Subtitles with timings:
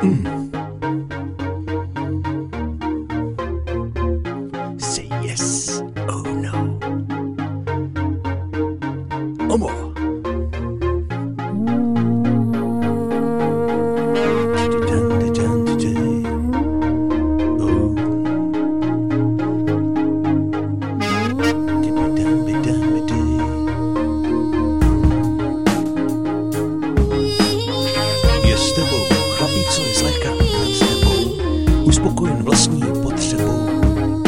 [0.00, 0.37] Mm.
[31.88, 33.68] Uspokojen vlastní potřebou.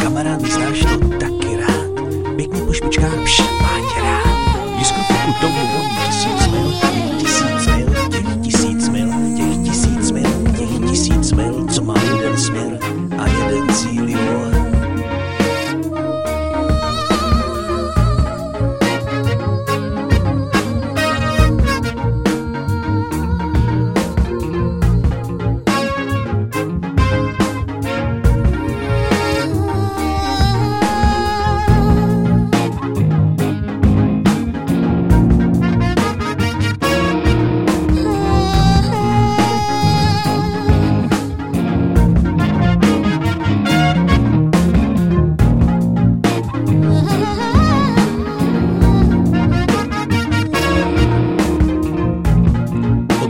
[0.02, 1.90] Kamarád, znáš to taky rád,
[2.36, 4.78] pěkně po špičkách, pš, má tě rád.
[4.78, 5.02] Jiskru
[5.40, 5.69] tomu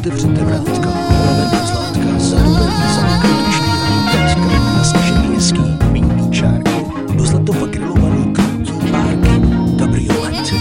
[0.01, 3.73] Otevřete vrátka, hlavena zlátka, zarubený zakrutčný
[4.13, 5.63] teďka, nasmažený hezký
[5.93, 6.85] bílý čárky,
[7.17, 9.35] do zlatova grilovaný krutí párky,
[9.79, 10.55] kabriolet,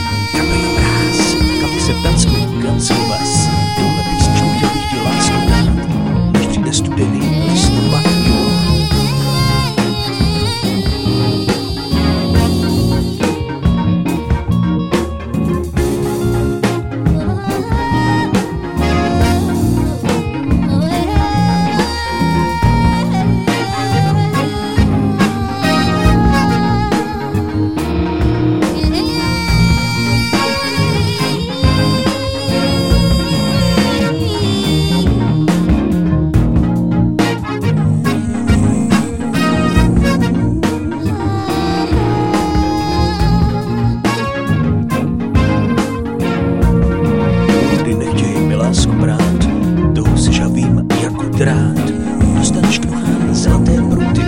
[52.49, 54.21] Dostaneš k nohám zlaté pruty,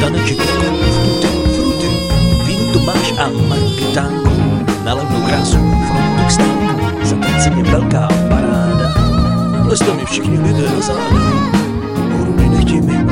[0.00, 1.88] taneček jako fruty, fruty.
[2.46, 4.32] Vínu tu máš a marketánku,
[4.84, 6.66] na levnou krásu frontu k stánku.
[7.04, 8.88] Za tanceně velká paráda,
[9.68, 11.20] leste mi všichni lidé na záda.
[12.18, 13.04] Horudy nechtěj mi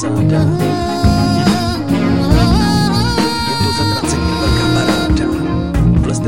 [0.00, 0.40] záda.
[3.48, 5.24] Je to zatraceně velká paráda,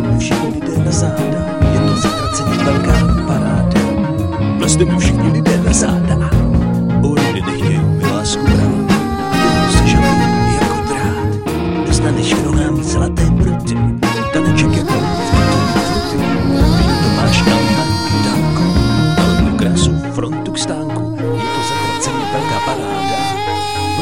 [0.03, 1.41] mi všichni lidé na záda.
[1.73, 2.93] Je to zatraceně velká
[3.27, 3.81] paráda,
[4.85, 5.09] mi všichni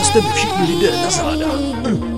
[0.09, 2.18] Jste tebe všichni lidé na záda.